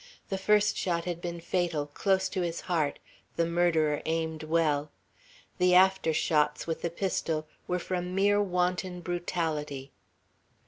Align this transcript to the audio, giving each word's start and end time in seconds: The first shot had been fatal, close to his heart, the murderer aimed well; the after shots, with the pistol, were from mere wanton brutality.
The 0.29 0.37
first 0.39 0.75
shot 0.75 1.05
had 1.05 1.21
been 1.21 1.39
fatal, 1.39 1.85
close 1.85 2.27
to 2.29 2.41
his 2.41 2.61
heart, 2.61 2.97
the 3.35 3.45
murderer 3.45 4.01
aimed 4.07 4.41
well; 4.41 4.89
the 5.59 5.75
after 5.75 6.11
shots, 6.11 6.65
with 6.65 6.81
the 6.81 6.89
pistol, 6.89 7.45
were 7.67 7.77
from 7.77 8.15
mere 8.15 8.41
wanton 8.41 9.01
brutality. 9.01 9.91